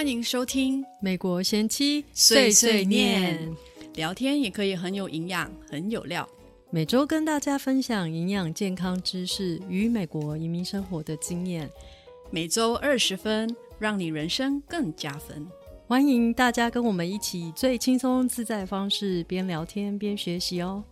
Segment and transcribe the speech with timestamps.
[0.00, 3.54] 欢迎收听美国贤妻碎碎念，
[3.96, 6.26] 聊天也可以很有营养，很有料。
[6.70, 11.68] 每周跟大家分享营养健康知识与美国移民生活的经验，
[12.30, 15.46] 每周二十分，让你人生更加分。
[15.86, 20.82] 欢迎大家跟我们一起最轻松自在的方式，边聊天边学习哦。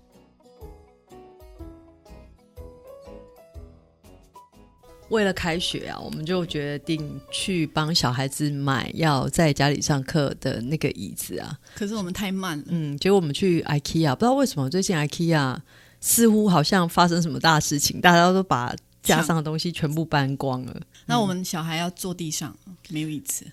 [5.09, 11.59] 为了开学啊，我们就决定去帮小孩子买要在家里上课的那个椅子啊。
[11.75, 15.57] 可是我们太慢了，嗯，结果我们去 IKEA，不知道为什么最近 IKEA
[16.01, 20.77] 似乎好像发生什么大事情，大家都把架上的东西全部搬光了。
[21.07, 22.55] 那我们小孩要坐地上，
[22.91, 23.47] 没有椅子，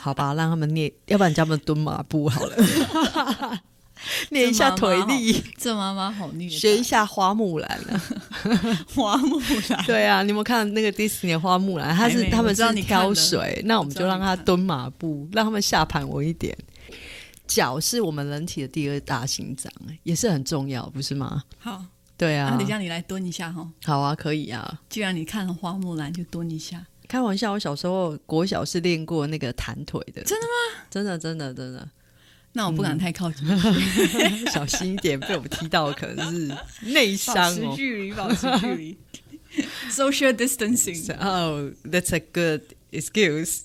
[0.00, 3.62] 好吧，让他们练，要不然叫他们蹲马步好了。
[4.30, 6.48] 练一下腿力，这妈妈好虐。
[6.48, 8.02] 学一下花木兰啊，
[8.94, 9.84] 花木兰。
[9.84, 11.94] 对啊，你有看那个迪士尼花木兰？
[11.94, 16.56] 他是他们是挑水，那我们就让他蹲马步，让他们下盘稳一点。
[17.46, 19.70] 脚是我们人体的第二大心脏，
[20.02, 21.42] 也是很重要，不是吗？
[21.58, 21.84] 好，
[22.16, 22.48] 对啊。
[22.50, 23.68] 那等下你来蹲一下哈。
[23.84, 24.80] 好啊，可以啊。
[24.88, 26.86] 既然你看了花木兰，就蹲一下。
[27.06, 30.22] 开玩笑，我小时候国小是练过那个弹腿的。
[30.24, 30.84] 真的吗？
[30.90, 31.86] 真的，真的，真的。
[32.56, 33.44] 那我不敢太靠近，
[34.50, 37.66] 小心一点，被我们踢到可能是内伤哦。
[37.66, 38.96] 保持距离，保持距离。
[39.90, 41.12] Social distancing.
[41.18, 43.62] Oh, that's a good excuse.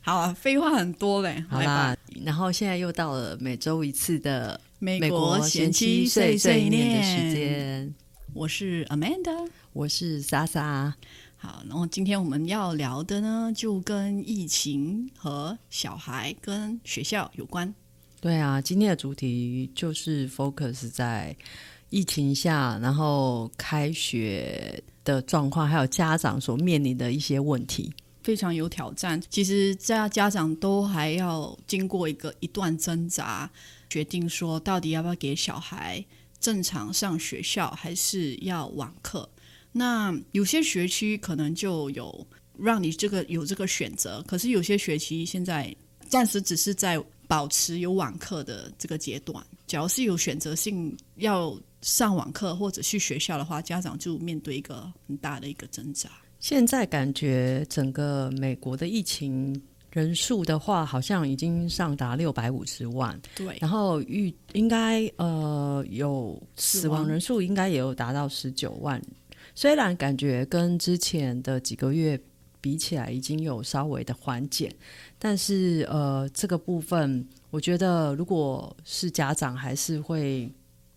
[0.00, 1.44] 好啊，废话很多嘞。
[1.48, 7.94] 好啦，然后现在又到了每周一次的美国贤妻碎碎念的时间。
[8.34, 10.94] 我是 Amanda，我是莎莎。
[11.36, 17.74] 好，然后今天我们要聊的呢，就跟疫情和小孩跟学校有关。
[18.22, 21.36] 对啊，今天的主题就是 focus 在
[21.90, 29.20] 疫情下，然后开学的状况，还有家长所面临的一些问题，非常有挑战。
[29.28, 33.50] 其实家家长都还要经过一个一段挣扎，
[33.90, 36.04] 决定说到底要不要给小孩
[36.38, 39.28] 正常上学校，还是要网课。
[39.72, 42.24] 那有些学区可能就有
[42.56, 45.74] 让你这个有这个选择，可是有些学期现在
[46.08, 47.02] 暂时只是在。
[47.32, 56.10] 保持有网课的这个阶段，只要是有选择性要上网课或者去学校的话，家长就面对一个很大的一个挣扎。
[56.40, 59.58] 现在感觉整个美国的疫情
[59.90, 63.18] 人数的话，好像已经上达六百五十万。
[63.34, 69.00] 对，然后预应该呃有死亡人数应该也有达到十九万。
[69.54, 72.20] 虽然感觉跟之前的几个月。
[72.62, 74.74] 比起来已经有稍微的缓解，
[75.18, 80.50] 但是呃，这个部分我觉得，如果是家长，还是会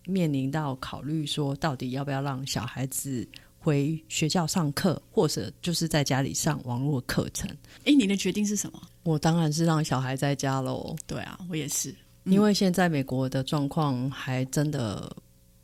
[0.06, 3.26] 面临到考虑说，到底要不要让小孩子
[3.58, 7.50] 回学校上课，或者就是在家里上网络课程。
[7.84, 8.80] 哎，你的决定是什么？
[9.02, 10.94] 我当然是让小孩在家喽。
[11.04, 11.92] 对啊，我也是，
[12.24, 15.14] 因为现在美国的状况还真的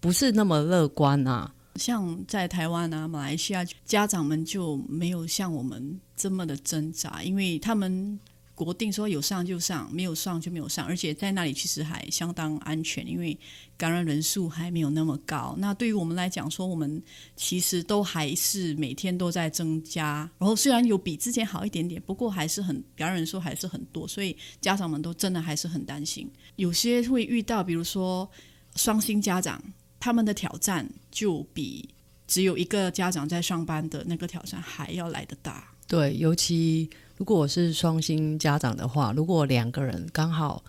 [0.00, 1.54] 不是那么乐观啊。
[1.76, 8.18] 像在台湾啊、马来西亚，家长们就没有像我们这么的挣扎，因为他们
[8.54, 13.36] 国定说有上就上，没有上就没有上，而且在那里其实还相当安全，因为
[13.76, 15.54] 感染人数还没有那么高。
[15.58, 17.02] 那对于我们来讲，说我们
[17.34, 26.30] 其实都还是每天都在增加，然后虽然有比之前好一点点，不过还是很感染人数还是很多，所以家长们都真的还是很担心。
[26.56, 28.30] 有些会遇到，比如说
[28.76, 29.60] 双薪家长。
[30.02, 31.88] 他们的挑战就比
[32.26, 35.62] 只有一个家长在上班的那个挑战还要来得大。
[35.86, 40.60] 对，尤其如果我是双薪家长的话，如果两个人刚好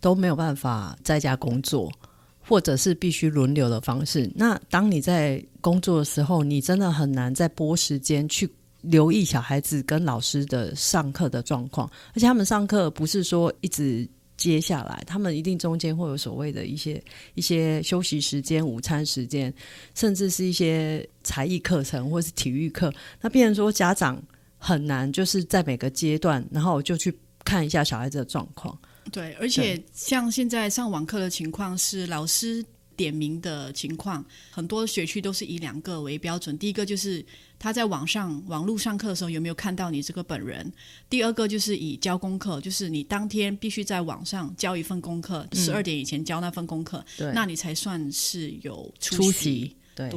[0.00, 1.92] 都没有办法在家工作，
[2.40, 8.48] 或者是必须轮流的方式，那当你在工作的时候，你真的很难在拨时间去
[8.82, 14.08] 留意小孩子跟老师的上课的状况，而且他们上课不是说一直。
[14.36, 17.02] 接下来，他们一定中间会有所谓的一些
[17.34, 19.52] 一些休息时间、午餐时间，
[19.94, 22.92] 甚至是一些才艺课程或是体育课。
[23.20, 24.22] 那变成说，家长
[24.58, 28.78] 很难就是在每个阶段，然后就去看一下小孩子的状况。
[29.10, 32.64] 对，而且像现在上网课的情况是老师。
[32.96, 36.56] 点名的情况，很多学区都是以两个为标准。
[36.58, 37.24] 第一个就是
[37.58, 40.66] 他在网上网络上课的时候有没有看到你这个本人；
[41.08, 47.04] 第二个就是以交功课，就是你当天必须在网上交一份功课，十二点以前交那份功课，
[47.34, 49.76] 那你才算是有出席。
[49.94, 50.10] 对。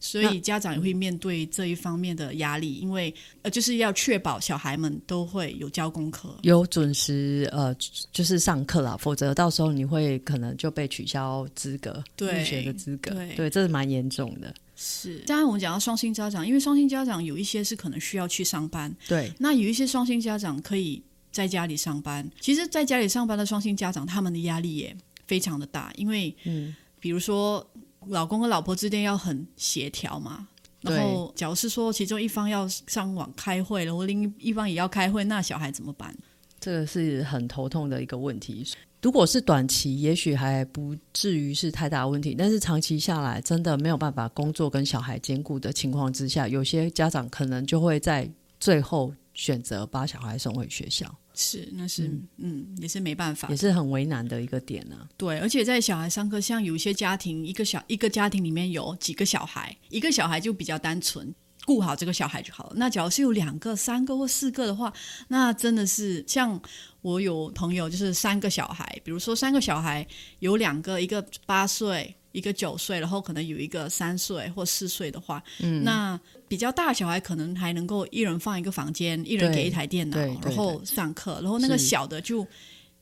[0.00, 3.12] 所以家长也会面对这一方面的压力，因为
[3.42, 7.74] 呃，就是要确保小孩们都会有交功课，有准时呃，
[8.12, 14.54] 就是上课啦，否则到时候你会可能就被取消资格，入学的资格，对，这是蛮严重的。
[14.76, 21.00] 是，刚才我们讲到双薪家长，因为双薪家长有一些是可能需要去上班，对，那有一些双薪家长可以
[21.30, 22.28] 在家里上班。
[22.40, 24.94] 其实，在家里上班的双薪家长，他们的压力也
[25.26, 27.64] 非常的大，因为，嗯，比如说
[28.08, 30.48] 老公和老婆之间要很协调嘛。
[30.80, 36.14] 然后，假如是说其中一方要上网开会，然后另一方也要开会，那小孩怎么办？
[36.60, 38.66] 这个是很头痛的一个问题。
[39.00, 48.30] 如果是短期，也许还不至于是太大问题，但是长期下来，真的没有办法工作跟小孩兼顾的情况之下，有些家长可能就会在
[48.60, 51.06] 最后选择把小孩送回学校。
[51.34, 55.08] 是，那是，嗯，也是没办法，也是很为难的一个点呢。
[55.16, 61.34] 对，而且在小孩上课，像有一些家庭，一个小一个家庭里面有几个小孩，一个小孩就比较单纯。
[61.64, 62.72] 顾好这个小孩就好了。
[62.76, 64.92] 那假如是有两个、三个或四个的话，
[65.28, 66.60] 那真的是像
[67.00, 69.00] 我有朋友，就是三个小孩。
[69.02, 70.06] 比如说三个小孩
[70.40, 81.40] 有两个，一个八岁，一个九岁，然后可能有一个三岁或四岁的话，嗯，那比较大小孩可能还能够一人放一个房间，一人给一台电脑，然后上课。
[81.40, 82.46] 然后那个小的就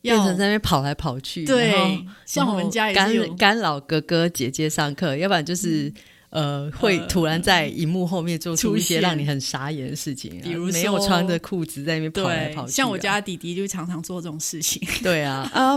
[0.00, 5.93] 变成在那边跑来跑去，对，像我们家也干干扰哥哥姐姐上课，要不然就是。
[6.32, 12.73] 呃，会突然在荧幕后面做出一些让你很傻眼的事情，比如没有穿着裤子在那边跑来跑去。
[12.73, 14.82] 像我家弟弟就常常做这种事情。
[15.05, 15.76] 对啊，啊，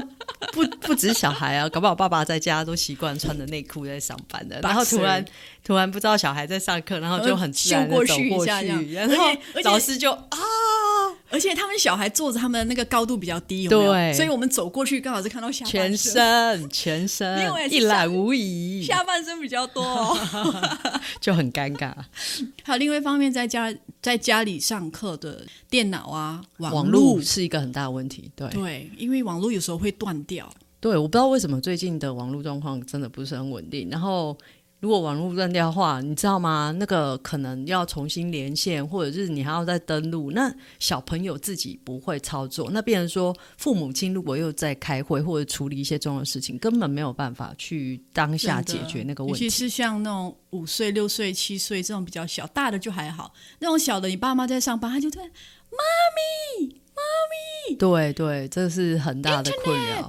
[0.54, 5.26] 不不止小孩啊，搞不好爸爸在家都习惯穿着内裤在上班的，然后突然
[5.62, 9.26] 突然不知道小孩在上课，然后就很自然的走过去，然后
[9.66, 10.40] 老师就啊。
[11.32, 19.84] 而且他们小孩坐着，他们的那个高度比较低，对，所以我们走过去刚好是看到下全身，全身一览无遗，下半身比较多，
[21.22, 21.94] 就很尴尬。
[22.64, 28.32] 还有另外一方面，在家在家里上课的电脑啊，网络是一个很大的问题。
[28.36, 30.52] 对对，因为网络有时候会断掉。
[30.80, 33.90] 对，我不知道为什么最近的网络状况真的不是很稳定。
[33.90, 34.38] 然后。
[34.82, 36.76] 如果网络断掉的话，你知道吗？
[36.78, 40.32] 那个可能要重新连线，或者是你还要再登录。
[40.32, 49.46] 那小朋友自己不会操作，那变成说父母亲如果又在开会或者处理一些重要的事情，根本没有办法去当下解决那个问题。
[49.46, 53.34] 尤其是像那种五岁、六岁、七岁这种比较小，大的就还好。
[53.60, 55.80] 那种小的，你爸妈在上班，他就在妈
[56.60, 57.02] 咪妈
[57.72, 57.76] 咪。
[57.76, 60.08] 对对，这是很大的困扰。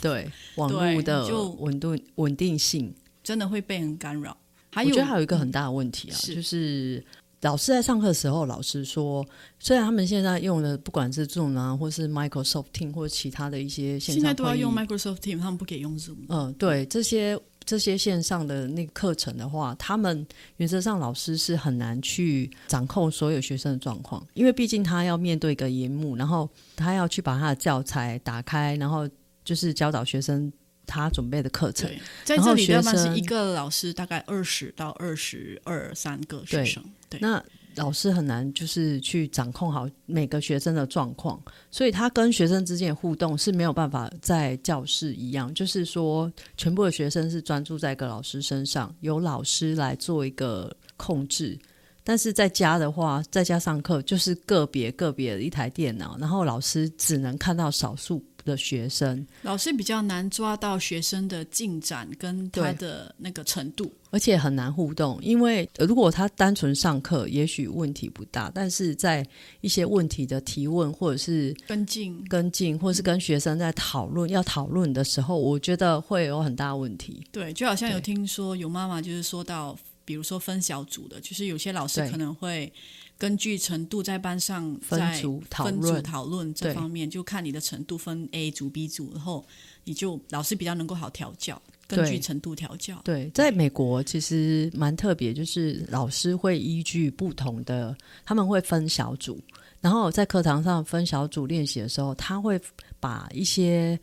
[0.00, 1.26] 对网络的
[1.58, 2.94] 稳定稳定性。
[3.28, 4.34] 真的会被人干扰。
[4.72, 7.04] 还有，我觉得还有一个很大的问题啊，就是
[7.42, 9.22] 老师在上课的时候，老师说，
[9.58, 16.16] 虽然他们现在用的不管是 Zoom 啊，或是 Microsoft Team 或者其他的一些线上，现在都要用 Microsoft Team，他们不给用 Zoom。
[16.30, 20.26] 嗯，对，这些这些线上的那个课程的话，他们
[20.56, 29.06] 原则上老师是很难去掌控所有学生的状况，因为毕竟他要面对一个荧幕，然后他要去把他的教材打开，然后
[29.44, 30.50] 就是教导学生。
[30.88, 31.88] 他准备的课程，
[32.24, 36.82] 在这里的话是一个老师，大概二十到二十二三个学生。
[37.10, 37.40] 对，那
[37.76, 41.40] 老师很难就是去掌控好每个学生的状况，
[41.70, 51.56] 所以他跟学生之间的互动是没有办法在教室一样，就是说全部的学生是专注在一个老师身上，由老师来做一个控制。
[52.02, 58.24] 但是在家的话，在家上课就是个别个别的一台电脑，然后老师只能看到少数。
[58.48, 65.18] 的学生，老师比较难抓到学生的进展跟他的那个程度，而且很难互动。
[65.22, 69.24] 因为如果他单纯上课，也许问题不大，但是在
[69.60, 77.22] 一些问题的提问或者是跟进、跟进，或是跟学生在讨论要讨论的时候，我觉得会有很大问题。
[77.30, 82.72] 对，就好像有听说有妈妈就是说到，比如说分小组的，就是有些老师可能会。
[83.18, 89.44] 根据程度在班上分组讨论讨论这方面，就看你的程度分 A 组 B 组，然后
[89.82, 93.00] 你就老师比较能够好调教，根据程度调教。
[93.02, 99.36] 对，在美国其实蛮特别，就是老师会依据不同的，他们会分小组，
[99.80, 102.60] 然后在课堂上分小组练习的时候，他会
[103.00, 103.98] 把一些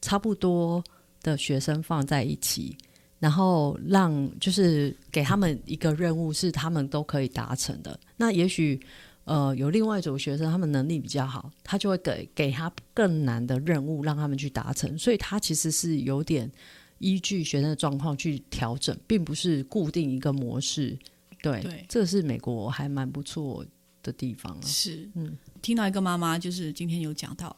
[0.00, 0.82] 差不多
[1.22, 2.78] 的学生放在一起。
[3.20, 8.00] 然后让就是给他们一个任务，是他们都可以达成的。
[8.16, 8.80] 那也许
[9.24, 14.98] 呃有另外一组学生，他们能力比较好，他就会给给他更难的任务，让他们去达成。
[14.98, 16.50] 所以他其实是有点
[16.96, 20.98] 依据学生的状况去调整，并不是固定一个模式。
[21.42, 23.62] 对，这是美国还蛮不错
[24.02, 24.64] 的地方啊。
[24.64, 27.54] 是，嗯，听到一个妈妈就是今天有讲到，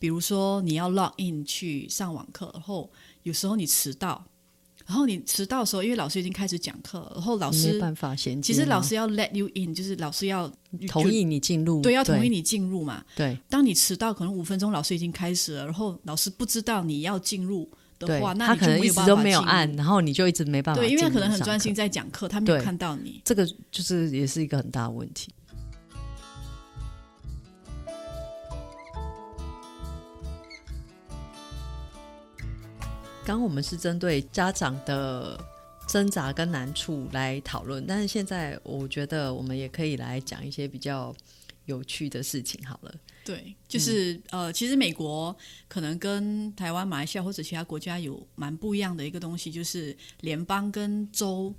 [0.00, 2.90] 比如说你要 log in 去上网课，然后
[3.22, 4.26] 有时候你迟到。
[4.86, 8.52] 然后你迟到的时候，因为老师已经开始讲课，然后老师没办法衔接。
[8.52, 10.50] 其实老师要 let you in，就是老师要
[10.88, 13.02] 同意你进入，对，要同意你进入嘛。
[13.16, 13.38] 对。
[13.48, 20.80] 当你迟到可能五分钟，老师已经开始了，然后老师不知道你要进入的话，那他可能一直都没有按，然后你就一直没办法。
[20.80, 23.22] 对，因为他可能很专心在讲课，他没有看到你。
[23.24, 25.32] 这个就是也是一个很大的问题。
[33.26, 35.42] 刚刚我们是针对家长的
[35.88, 41.14] 挣扎跟难处来讨论，但是现在我觉得我们也可以来讲一些比较
[41.64, 42.62] 有趣的事情。
[42.66, 45.34] 好了，对，就是、呃，其实美国
[45.68, 51.54] 可能跟台湾、马来西亚或者其他国家有蛮不一样的一个东西，就是联邦跟州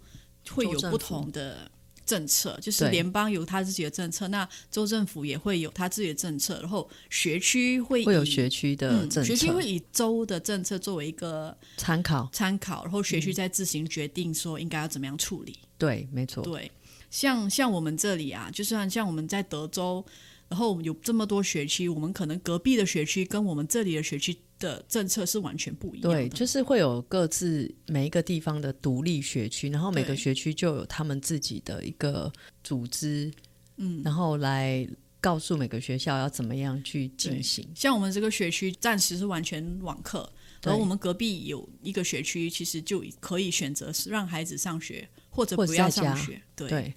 [0.52, 1.70] 会有不同的
[2.06, 12.30] 政策，就是联邦有他自己的政策，那州政府也会有他自己的政策，然后学区会会有学区的嗯，政策学区会以州的政策作为一个参考。
[12.32, 15.58] 参考，然后学嗯区再自行决定说应该要怎么样处理。
[15.78, 16.44] 对，没错。
[16.44, 16.72] 对，
[17.10, 20.06] 像像我们这里啊，就算像我们在德州，
[20.48, 26.18] 然后有这么多学区，我们可能隔壁的学区跟我们这里的学区的政策是完全不一样的。
[26.18, 32.32] 对，就是会有各自每一个地方的独立学区，然后每个学区就有他们自己的一个
[32.64, 33.32] 组织，
[33.78, 34.88] 嗯，然后来
[35.20, 37.68] 告诉每个学校要怎么样去进行。
[37.76, 40.30] 像我们这个学区暂时是完全网课，
[40.62, 46.42] 对然后我们隔壁有一个学区，其实就可以选择是让孩子上学或者不要上学。
[46.56, 46.96] 对，对，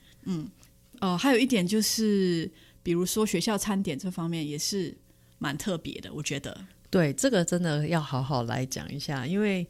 [1.00, 2.50] 呃，还有一点就是，
[2.82, 4.96] 比如说学校餐点这方面也是
[5.38, 6.66] 蛮特别的，我觉得。
[6.90, 9.66] 对，这个真的要好好来讲一下，因为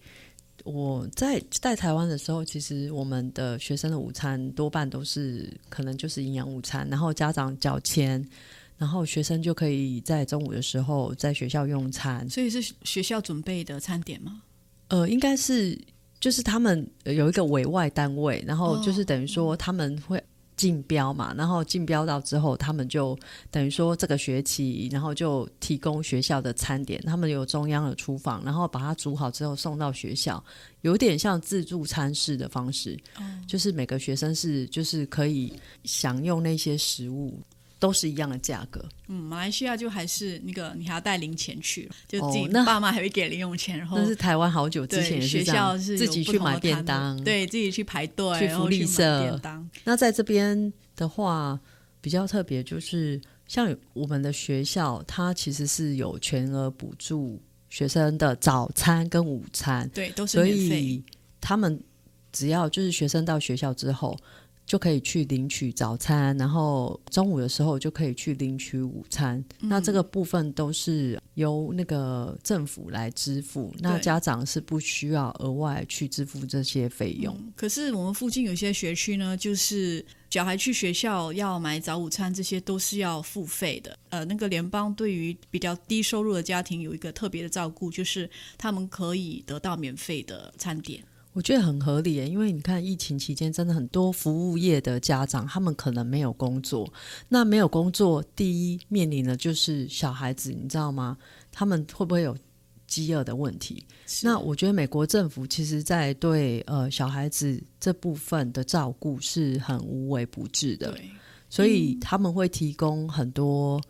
[0.65, 8.25] 我在在台湾的时候，其实我们的学生的午餐多半都是可能就是营养午餐，然后家长缴钱，
[8.77, 12.29] 然后学生就可以在中午的时候在学校用餐。
[12.29, 14.43] 所以是学校准备的餐点吗？
[14.89, 15.79] 呃，应该是
[16.21, 20.23] 就是他们有一个委外单位，然后就是等于说他们会
[20.59, 23.19] 竞标嘛，然后竞标到之后，他们就
[23.51, 30.43] 等于说这个学期，然后就提供学校的餐点，他们有中央的厨房，然后把它煮好之后送到学校，
[30.83, 32.99] 有点像自助餐式的方式，
[33.47, 35.53] 就是每个学生是就是可以
[35.85, 37.41] 享用那些食物。
[37.79, 49.71] 都是一样的价格，嗯，马来西亚就还是那个你还要带零钱去，就哦自己那爸妈还会给零用钱，然后但是台湾好久之前对学也是这样，校是自己去买便当，对自己去排队，去福利社便当。
[49.85, 51.59] 那在这边的话，
[52.01, 60.45] 比较特别就是像我们的学校，它其实是有全额补助学生的早餐跟午餐，对，都是所。
[60.45, 61.01] 以
[61.41, 61.81] 他们
[62.33, 64.19] 只要就是学生到学校之后。
[64.69, 69.43] 就可以去领取早餐，然后中午的时候就可以去领取午餐。
[69.61, 77.35] 嗯那这个部分都是由那个政府来支付，那家长是不需要额外去支付这些费用。
[77.35, 83.99] 嗯可是我们附近有些学区呢，就是小孩去学校要买早午餐，这些都是要付费的。
[84.11, 91.03] 呃，那个联邦对于比较低收入的家庭有一个特别的照顾，就是他们可以得到免费的餐点。
[91.39, 96.93] 我觉得很合理耶，因为你看疫情期间，真的很多服务业的家长，他们可能没有工作。
[97.29, 101.17] 那没有工作，第一面临的就是小孩子，你知道吗？
[101.53, 102.37] 他们会不会有
[102.89, 103.87] 饥饿的问题？
[104.21, 110.99] 那我觉得美国政府其实在对呃小孩子这部分的照顾是很无微不至的。
[111.49, 113.81] 所以他们会提供很多，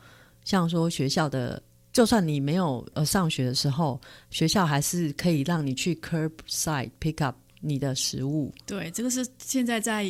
[0.45, 1.63] 像说学校的，
[1.99, 4.01] 就算你没有呃上学的时候，
[4.31, 8.55] 学校还是可以让你去 curbside pick up 你的食物。
[8.65, 10.05] 对，这个是现在在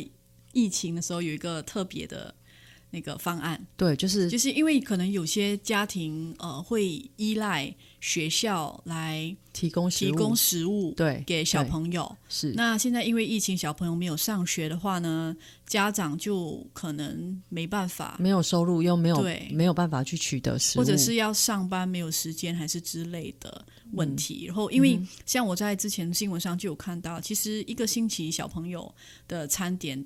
[0.53, 2.31] 疫情的时候有一个特别的
[2.91, 10.93] 那个方案，对，就是就是因为可能有些家庭呃会依赖学校来提供，提供食物。
[10.95, 12.17] 对给小朋友。
[12.29, 12.51] 是。
[12.53, 15.35] 那现在因为疫情，小朋友没有上学的话呢，
[15.67, 19.47] 家长就可能没办法，没有收入又没有对。
[19.51, 24.45] 没有办法去取得食物，或者是要上班没有时间，还是之类的问题。
[24.45, 24.47] 嗯。
[24.47, 28.91] 然后，因为像我在之前新闻上就有看到，其实一个星期小朋友
[29.27, 30.03] 的餐点，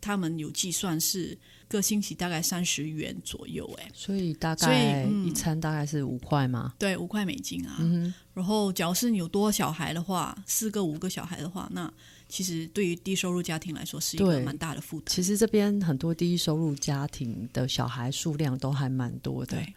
[0.00, 1.36] 他们有计算是
[1.70, 6.74] 个星期大概三十元左右，哎，所以大概嗯一餐大概是五块嘛。
[6.78, 7.76] 对，五块美金啊。
[7.78, 11.92] 嗯然后，假如是你有多小孩的话，四个、五个小孩的话，那
[12.28, 15.14] 其实对于低收入家庭来说是一个蛮大的负担。
[15.14, 19.74] 其实这边很多低收入家庭的小孩数量都还蛮多的，对，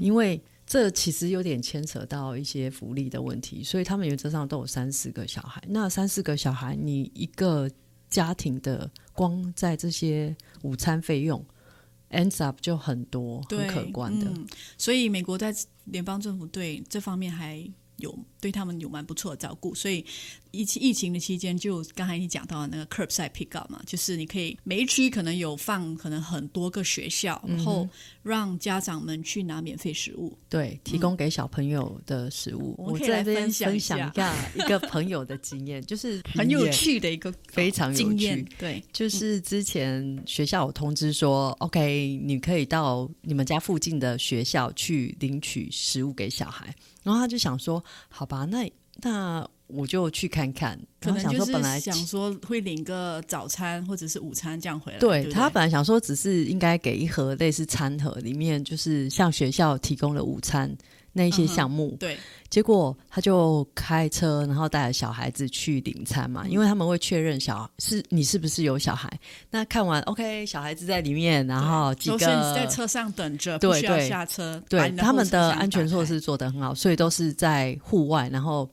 [0.00, 5.62] 因为这其实有点牵扯到一些福利的问题，所以他们原则上都有三四个小孩。
[5.68, 7.70] 那三四个小孩，你一个
[8.12, 11.42] 家庭的光在这些午餐费用
[12.10, 14.30] ends up 就很多，很，可观的。
[14.76, 15.52] 所以美国在
[15.86, 17.66] 联邦政府对这方面还
[17.96, 20.04] 有对他们有蛮不错的照顾，所以
[20.52, 27.88] 疫情疫情的期间，就刚才你讲到的那个 curbside pickup 嘛，就是你可以每一区可能有放可能很多个学校，然嗯后
[28.22, 30.36] 让家长们去拿免费食物。
[30.48, 34.12] 对，提供给小朋友的食物，我们可以来在这边分享一下
[34.54, 46.74] 一个朋友的经验，就是 很有趣的一个非常有经验趣，对，就是之前学校有通知说、o k 你可以到你们家附近的学校去领取食物给小孩。
[47.02, 54.98] 然后他就想说，好吧，那那我就去看看，可能就是想说本来想说会领个早餐或者是午餐这样回来。
[54.98, 60.70] 对他本来想说只是应该给一盒类似餐盒，里面就是像学校提供的午餐
[61.14, 62.18] 那一些项目，对
[62.50, 69.10] 结果他就开车，然后带着小孩子去领餐嗯嘛，因为他们会确认小是你是不是有小孩。
[69.50, 74.62] 那看完 OK，小孩子在里面，然后几都是你在个车上等着，对对下车。
[74.68, 78.68] 把对他们的安全措施做得很好，所以都是在户外，然后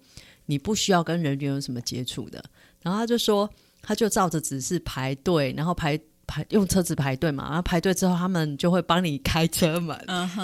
[0.49, 2.43] 你不需要跟人员有什么接触的。
[2.81, 3.47] 然后他就说，
[3.83, 9.95] 他就照着指示排队，然后排排用车子排队嘛，然后排队之后他们就会帮你开车门，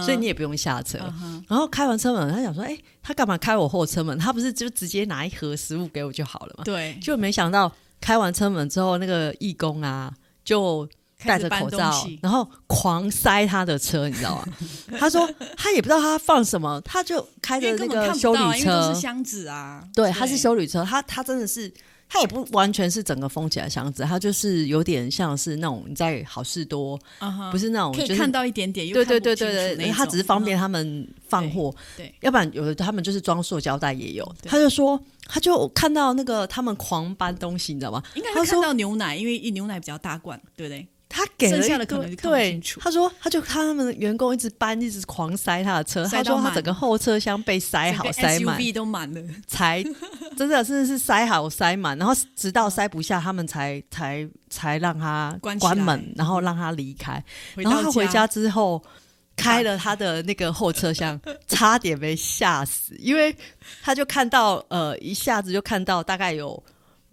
[0.04, 1.00] 所以你也不用下车。
[1.48, 4.16] 然后开完车门，他想说，哎、他干嘛开我后车门？
[4.20, 6.64] 他不是就直接拿一盒食物给我就好了嘛？
[6.64, 10.88] 对，就没想到开完车门之后，那个义工啊，就
[11.26, 14.46] 戴着口罩，然后狂塞他的车，你知道吗？
[15.00, 19.84] 他说他也不知道他放什么，他就开着那个修理车是，箱子啊。
[19.94, 21.74] 对，他是修理车，他他真的是。
[22.08, 26.98] 他也不完全是整个封起来箱子，他就是有点像是那种你在好事多，
[27.52, 34.24] 不是那种就是可以看到一点点，又对对对对对，他只是方便他们放货，对对要不然有的他们就是装塑胶袋也有。
[34.40, 38.04] 对他就说，他就看到那个他们狂搬东西，你知道吗？
[38.14, 40.88] 应该会看到牛奶，因为一牛奶比较大罐，对不对？
[41.16, 46.06] 他给了剩下一堆的可能就看不对清楚他说，他就看他们的员工一直搬，一直狂塞他的车。
[46.06, 49.82] 他说他整个后车厢被塞好塞满，SUV 都满了，才
[50.36, 57.24] 真的 真的是塞好塞满，然后直到塞不下，他们才才才让他关门，然后让他离开。
[57.56, 58.84] 然后他回家之后。
[59.38, 63.36] 开了他的那个后车厢， 差点被吓死，因为
[63.84, 66.64] 他就看到呃，一下子就看到大概有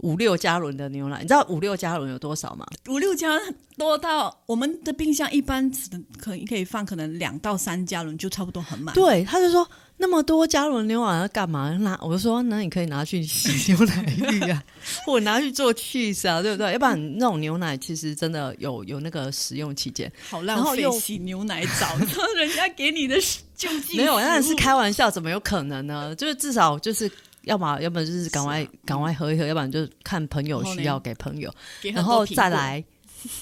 [0.03, 1.19] 五六加仑的牛奶。
[1.21, 2.65] 你知道五六加仑有多少吗？
[2.89, 3.37] 五六加
[3.77, 8.95] 多到我们的冰箱一般只能可可以放可能两到三加仑就差不多很满。
[8.95, 11.71] 对，他就说那么多加仑牛奶要干嘛？
[11.79, 14.63] 拿我就说，那你可以拿去洗牛奶浴啊，
[15.07, 16.73] 或者拿去做 cheese 啊，对不对？
[16.73, 20.11] 要不然那种牛奶其实真的有有那个使用期间。
[20.29, 21.97] 好浪费洗牛奶澡，
[22.37, 23.17] 人家给你的
[23.57, 26.15] 救济没有，那是开玩笑，怎么有可能呢？
[26.17, 27.11] 就是至少就是。
[27.45, 31.53] 要么，要么就是赶快赶、快喝一喝，要不然就看朋友需要给朋友，
[31.95, 32.83] 然后再来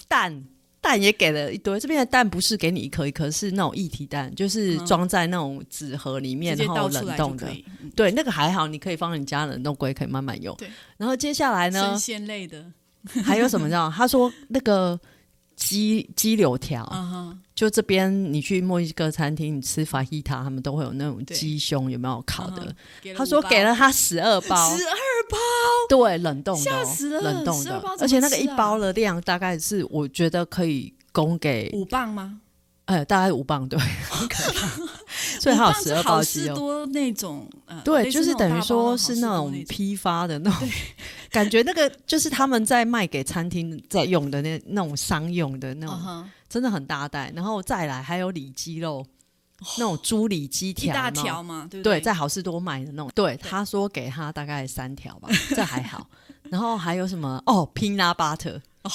[0.09, 0.45] 蛋，
[0.81, 1.79] 蛋也给了一堆。
[1.79, 7.49] 这边的蛋不是给你一颗一颗，是那种一体蛋，就是嗯装在那种纸盒里面，然后冷冻的
[7.95, 10.55] 对，那个还好，你可以放你家冷冻柜，可以慢慢用。
[10.57, 12.65] 对，然后接下来生呢，鲜类的，
[13.25, 13.69] 还有什么？
[13.69, 13.91] 知道？
[13.95, 14.99] 他说那个
[15.61, 16.85] 鸡鸡柳条，
[17.55, 21.37] 就这边你去墨西哥餐厅，你吃法希塔，他们都会有那种对。
[21.37, 22.75] 鸡胸，有没有烤的？
[23.15, 24.97] 他说给了他十二包， 十二
[25.31, 25.37] 包，
[25.91, 27.79] 对，冷冻的、哦，吓死了冷冻的。
[28.01, 32.41] 而且那个一包的量大概是我觉得可以供给，五磅吗？
[32.87, 33.79] 呃，大概五磅，对，
[35.45, 35.73] 很可怕。
[35.73, 36.55] 所以还有十二包好鸡肉。
[36.55, 40.69] 多那种，呃，对， 就是等于说是那种种批发的那种
[41.31, 47.33] 感觉，那个就是他们在卖给餐厅在用的那那种商用的那种，真的很大袋。
[47.35, 49.07] 然后再来还有里脊肉，
[49.79, 52.01] 那种猪里脊一条，大条嘛，对？
[52.01, 53.11] 在好事多买的那种。
[53.15, 56.07] 对，他说给他大概三条吧，这还好。
[56.45, 57.41] 然后还有什么？
[57.47, 58.61] 哦，peanut butter。
[58.83, 58.91] 哦，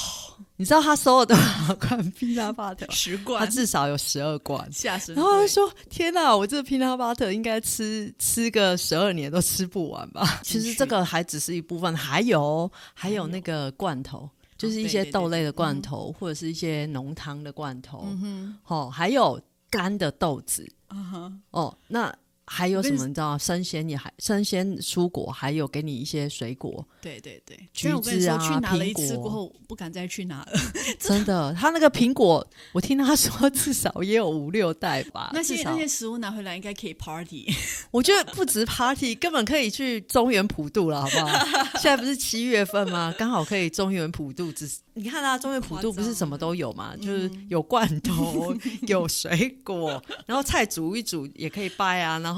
[0.58, 2.86] 你知道他收了多少罐 peanut butter？
[2.86, 4.72] 他十罐，至少有十二罐。
[4.72, 5.14] 吓死！
[5.14, 19.40] 然后他说：“天哪，我这个 peanut butter 应该吃吃个十二年都吃不完吧？”其实这个还只是一部分，还有还有那个罐头，就是一些豆类的罐头，或者是一些浓汤的罐头，嗯哼，哦，还有
[19.70, 22.14] 干的豆子，嗯哼，哦，那
[22.46, 23.08] 还有什么？
[23.08, 27.58] 你知道，生鲜也还生鲜蔬果，还有给你一些水果，对对对。
[27.74, 30.48] 橘但我跟你说，子啊去拿了一次过后，不敢再去拿了。
[31.00, 37.48] 真的，他那个苹果，我听他说至少也有五六袋吧， 那些那些食物拿回来应该可以 party。
[37.92, 41.46] 我觉得不止 party，根本可以去中原普渡了，好不好？
[41.80, 43.14] 现在不是七月份吗？
[43.18, 44.52] 刚好可以中原普渡。
[44.52, 48.56] 只是你看啊，中原普渡不是什么都有嘛，就是有罐头，
[48.88, 52.35] 有水果，然后菜煮一煮也可以拜啊，然后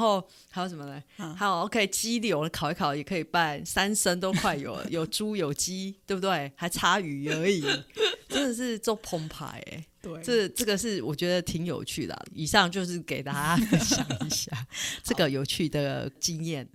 [0.50, 1.02] 还有什么呢？
[1.18, 6.52] 嗯还有 OK 鸡柳烤一烤也可以拌，三牲都快有了， 有猪有鸡，对不对？
[6.56, 7.62] 还差鱼而已，
[8.30, 14.52] 真的是做澎湃哎、对这这个是我觉得挺有趣的啊、以上就是给大家分享一下
[15.04, 16.68] 这个有趣的经验。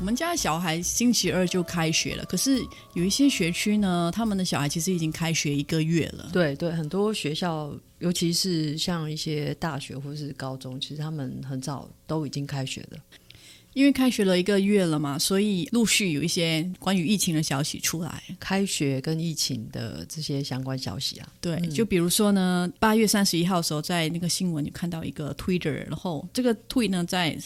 [0.00, 6.30] 我们家小孩星期二就开学了，可是有一些学区呢，他们的小孩其实已经开学一个月了。
[6.32, 12.98] 对对，很多学校，尤其是像一些大学或是高中，其实他们很早都已经开学了。
[13.74, 18.22] 因为开学了一个月了嘛，所以陆续有一些关于疫情的消息出来。
[18.38, 27.36] 开学跟疫情的这些相关消息啊，对，就比如说呢，八月三十一号的时候，在那个新闻有看到一个 Twitter，然后这个 tweet 呢在。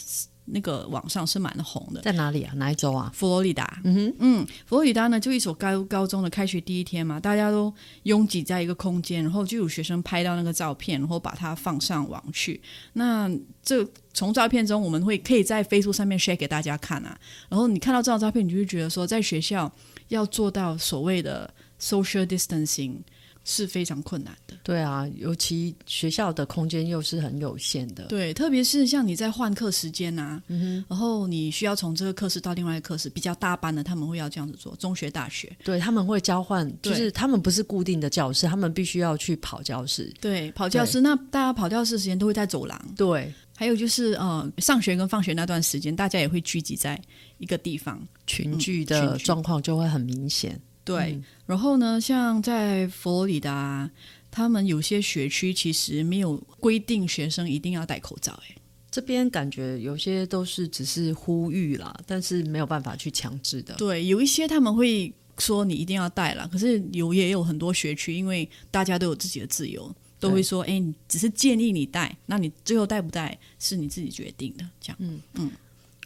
[0.45, 2.53] 那个网上是蛮红的，在哪里啊？
[2.57, 3.11] 哪一州啊？
[3.15, 3.81] 佛罗里达。
[3.85, 12.61] 嗯哼，嗯，佛罗里达呢，就一所高高中的开学第一天嘛，大家都拥挤在一个空间，然后就有学生拍到那个照片，然后把它放上网去。
[12.95, 13.31] 那
[13.63, 17.17] 这从照片中，我们会可以在 Facebook 上面 share 给大家看啊。
[17.49, 19.73] 然后你看到这张照片，你就会觉得说，在学校
[20.09, 22.97] 要做到所谓的 social distancing。
[23.45, 24.57] 是非常困难的。
[24.63, 28.05] 对啊，尤其学校的空间又是很有限的。
[28.05, 30.43] 对，特别是像你在换课时间呐，
[30.89, 34.77] 然后你需要从这个课室到另外一个课室，比较大班的他们会要这样子做。
[34.77, 40.13] 中学、大学，对他们会交换，就是他们不是固定的教室，他们必须要去跑教室。
[40.21, 42.81] 对，跑教室，那大家跑教室时间都会在走廊。
[42.97, 47.01] 对，还有就是呃，上学跟放学那段时间，大家也会聚集在
[47.39, 50.61] 一个地方，群聚的状况就会很明显。
[50.85, 53.89] 对，然后呢，像在佛罗里达，
[54.31, 58.33] 他们有些学区其实没有规定学生一定要戴口罩。
[58.49, 58.57] 哎，
[58.91, 63.75] 这边感觉有些都是只是呼吁啦，但是没有办法去强制的。
[63.77, 74.69] 对，有一些他们会说你一定要戴啦，可是有也有很多学区，因为大家都有自己的自由，都会说，哎，只是建议你戴，那你最后戴不戴是你自己决定的。
[74.81, 75.51] 这样，嗯嗯。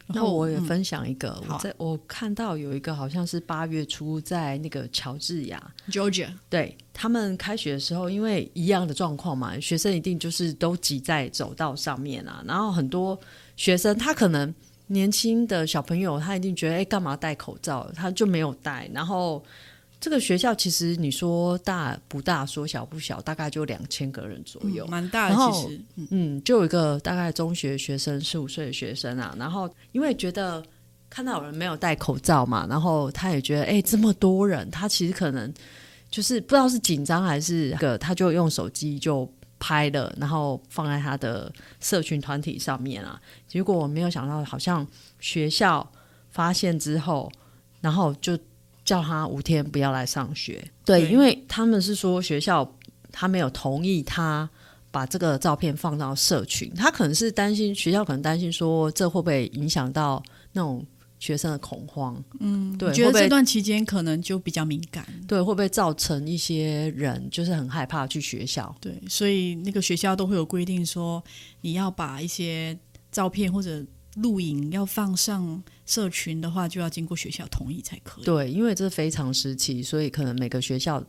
[0.07, 13.19] 那我也分享一个，我在我看到有一个好像是八月初在那个乔治亚 （Georgia），对他们开学的时候，因为一样的状况嘛，学生一定就是都挤在走道上面啊，然后很多
[13.55, 14.53] 学生他可能
[14.87, 17.91] 年轻的小朋友，他一定觉得哎，干嘛戴口罩？
[17.93, 19.43] 他就没有戴，然后。
[20.07, 25.35] 这个学校其实你说大不大，说小不小，大概就两千个人左右，蛮大的。
[25.35, 29.35] 其实，嗯，就有一个大概中学学生，十五岁的学生啊。
[29.37, 30.63] 然后因为觉得
[31.09, 35.53] 看到有人没有戴口罩嘛，然后他也觉得，哎，这么多人，他其实可能
[36.09, 43.19] 就是不知道是紧张还是个，他就用手机就拍了，然后放在他的社群团体上面啊。
[43.45, 44.87] 结果我没有想到，好像
[45.19, 45.85] 学校
[46.29, 47.29] 发现之后，
[47.81, 48.39] 然后就。
[48.87, 52.65] 叫他五天不要来上学，对，因为他们是说学校
[53.11, 54.49] 他没有同意他
[54.89, 60.23] 把这个照片放到社群，他可能是担心学校可能担心说这会不会影响到
[60.53, 60.85] 那种
[61.19, 71.21] 学生的恐慌，嗯，对，觉得这段期间可能就比较敏感，对，会不会造成一些人就是很害怕去学校，对，所以那个学校都会有规定说
[71.59, 72.79] 你要把一些
[73.11, 73.85] 照片或者。
[74.17, 78.25] 录影要放上社群的话，就要经过学校同意才可以。
[78.25, 81.03] 对，因为这是非常时期，所以可能每个学校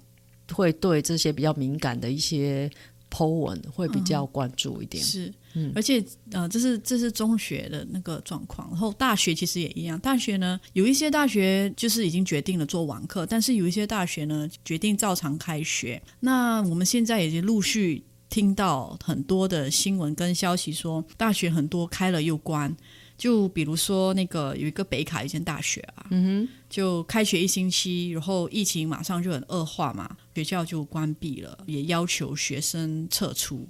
[0.52, 2.70] 会对这些比较敏感的一些
[3.10, 5.02] Po 文会比较关注一点。
[5.02, 9.98] 是，嗯，而且呃，这是这是中学的那个状况，然后大学其实也一样。
[9.98, 16.02] 大学呢，有一些大学就是已经决定了做网课，但是有一些大学呢决定照常开学。
[16.20, 22.76] 那我们现在已经陆续听到很多的新闻跟消息，说大学很多开了又关。
[23.16, 33.66] 就比如说那个有一个北卡一间大学啊，嗯哼，就开学一星期，然后疫情马上就很恶化嘛，学校就关闭了，也要求学生撤出。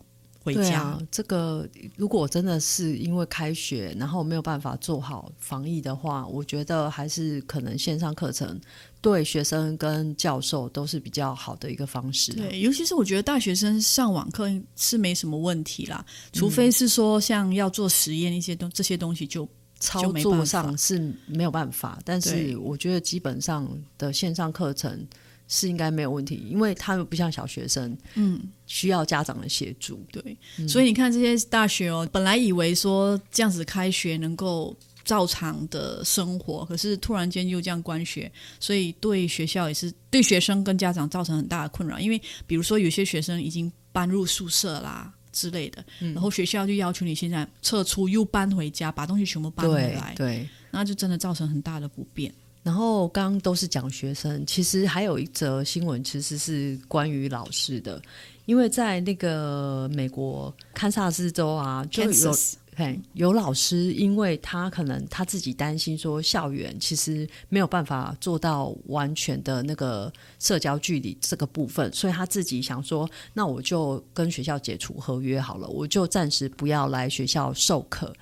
[0.54, 8.60] 对啊，这个如果真的是因为开学，然后没有办法做好防疫的话，我觉得还是可能线上课程
[9.00, 12.32] 对学生跟教授都是比较好的一个方式。
[12.32, 19.48] 对，尤其是我觉得大学生上网课是没什么问题啦，除非是说像要做实验一些东这些东西就
[19.80, 21.98] 操作上是没有办法。
[22.04, 25.06] 但是我觉得基本上的线上课程。
[25.48, 30.04] 是应该没有问题，因为他们不像小学生，嗯，需要家长的协助。
[30.12, 30.36] 对，
[30.68, 38.30] 所以你看这些大学哦，本来以为说这样子开学能够照常的生活，可是突然间又这样关学，
[38.60, 41.98] 所以对学校也是对学生跟家长造成很大的困扰。
[41.98, 52.30] 因为比如说有些学生已经搬入宿舍啦之类的，然后学校就要求你现在撤出又搬回家，把东西全部搬回来，对，那就真的造成很大的不便。
[52.62, 58.00] 然后刚刚都是讲学生，其实还有一则新闻，其实是关于老师的。
[58.44, 62.34] 因为在那个美国堪萨斯州啊，就有
[62.76, 78.12] 嘿有老师，因为他可能他自己担心说，校园其实没有办法做到完全的那个社交距离这个部分，所以他自己想说，那我就跟学校解除合约好了，我就暂时不要来学校授课。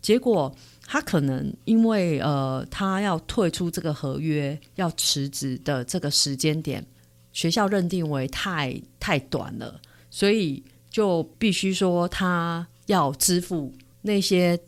[0.00, 0.54] 结果。
[0.92, 6.84] 他可能因为呃，他要退出这个合约，要辞职的这个时间点，
[7.32, 13.72] 学校认定为太太短了，所以就必须说他要支付
[14.02, 14.58] 那些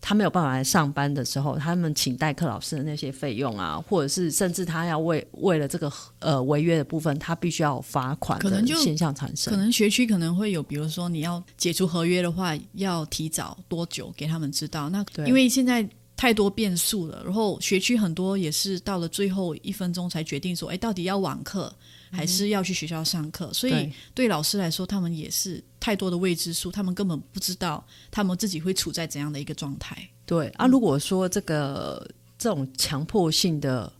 [0.00, 9.52] 他没有办法来上班的时候，他们请代课老师的那些费用啊，或者是甚至他要为为了这个呃违约的部分，他必须要罚款可能就现象产生。
[9.52, 14.88] 可能学区可能会有，比如说你要解除合约的话，要提早多久给他们知道？
[14.88, 15.86] 那对因为现在
[16.16, 21.72] 太多变数了，然后学区很多也是到了最后一分钟才决定说，哎，到底要网课
[22.10, 23.52] 还是要去学校上课？
[23.52, 29.96] 所以对对老师来说，他们也是太多的未知数，他们根本不知道他们自己会处在怎样的一个状态。
[30.26, 33.92] 对啊，如果说这个这种强迫性的、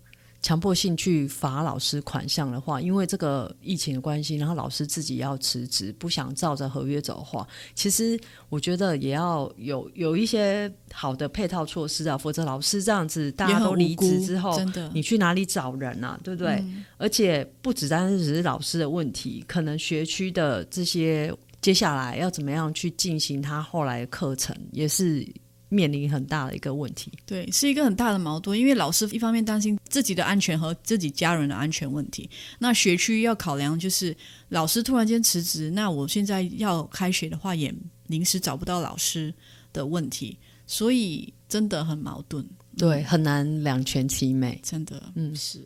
[0.43, 16.19] 强迫性去罚老师款项的话，因为这个疫情的关系，然后老师自己要辞职，不想照着合约走的话，其实我觉得也要有有一些好的配套措施啊，否则老师这样子大家都离职之后，真的，你去哪里找人啊？
[16.25, 16.65] 对不对？
[16.97, 25.27] 而且不只单单只是老师的问题，可能学区的这些接下来要怎么样去进行他后来的课程，也是
[25.71, 27.11] 面临很大的一个问题。
[27.25, 32.29] 对，是一个很大的矛盾，因为老师一方面担心自己的安全和自己家人的安全问题，
[32.59, 34.15] 那学区要考量就是
[34.51, 37.75] 老师突然间辞职，那我现在要开学的话，也
[38.09, 39.33] 临时找不到老师
[39.73, 42.45] 的问题，所以真的很矛盾，
[42.77, 44.61] 对，很难两全其美。
[44.63, 45.65] 真的，嗯是。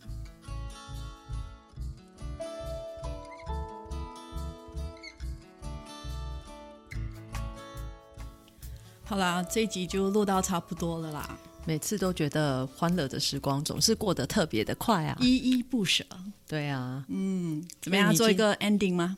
[9.14, 15.16] 好啦，这一集就录到差不多了啦，每次都觉得欢乐的时光总是过得特别的快啊！
[15.20, 16.04] 依依不舍。
[16.48, 18.12] 对啊嗯怎么样？
[18.12, 19.16] 做一个 ending 吗？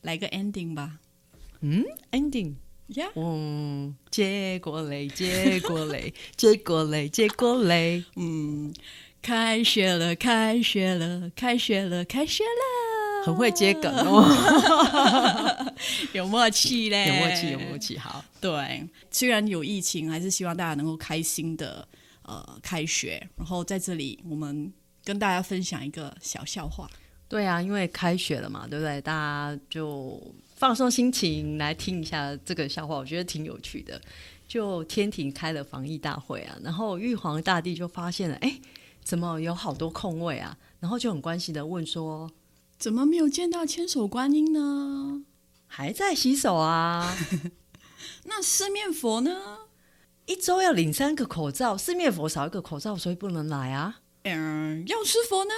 [0.00, 1.00] 来个 ending 吧。
[1.60, 2.54] 嗯，ending。
[2.88, 8.72] Yeah.、嗯，结果嘞，结果嘞， 结果嘞，结果嘞，嗯，
[9.20, 12.89] 开学了，开学了，开学了，开学了，
[13.24, 14.24] 很会接梗哦，
[16.12, 17.78] 有默契嘞，有默契，有默。
[17.78, 18.24] 契，好。
[18.40, 21.86] 对，虽然有疫情，还是希望大家能够开心的
[22.22, 23.26] 呃开学。
[23.36, 24.72] 然后在这里，我们
[25.04, 26.88] 跟大家分享一个小笑话。
[27.28, 29.00] 对啊，因为开学了嘛，对不对？
[29.00, 30.20] 大家就
[30.56, 34.00] 放松心情来听一下这个笑话，我觉得挺有趣的。
[34.48, 38.58] 就天庭开了防疫大会啊，然后玉皇大帝就发现了，哎，
[39.04, 40.56] 怎么有好多空位啊？
[40.80, 42.28] 然后就很关心的问说，
[42.80, 45.22] 怎么没有见到千手观音呢？
[45.66, 47.14] 还在洗手啊？
[48.24, 49.36] 那四面佛呢？
[50.24, 54.00] 一周要领三个口罩，四面佛少一个口罩，所以不能来啊。
[54.22, 55.52] 嗯，药师佛呢？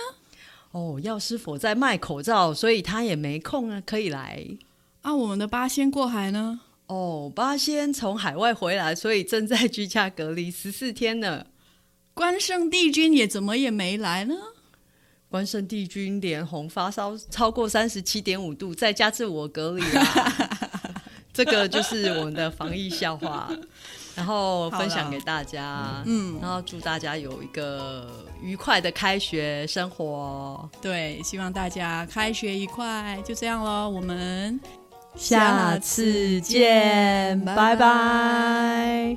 [0.72, 4.44] 哦，药师佛在卖口罩，所以他也没空啊，可以来。
[5.02, 6.62] 啊，我们的八仙过海呢？
[6.88, 11.46] 哦，八仙从海外回来，所以正在居家隔离十四天呢。
[12.14, 14.34] 关圣帝君也怎么也没来呢？
[15.32, 20.48] 关圣帝君脸红发烧超过三十七点五度，再加自我隔离啦。
[21.32, 23.48] 这个就是我们的防疫笑话，
[24.14, 26.02] 然后分享给大家。
[26.04, 30.68] 嗯，然后祝大家有一个愉快的开学生活。
[30.82, 33.18] 对，希望大家开学愉快。
[33.24, 34.60] 就这样喽，我们
[35.16, 39.16] 下次见，拜拜